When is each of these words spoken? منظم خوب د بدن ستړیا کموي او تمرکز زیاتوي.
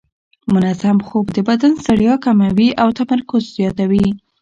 منظم 0.53 0.97
خوب 1.07 1.25
د 1.33 1.37
بدن 1.49 1.71
ستړیا 1.83 2.15
کموي 2.25 2.69
او 2.81 2.87
تمرکز 2.99 3.43
زیاتوي. 3.57 4.07